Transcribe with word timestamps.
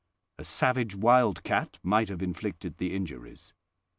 A 0.39 0.43
savage 0.43 0.95
wild 0.95 1.43
cat 1.43 1.77
might 1.83 2.09
have 2.09 2.23
inflicted 2.23 2.77
the 2.79 2.95
injuries. 2.95 3.53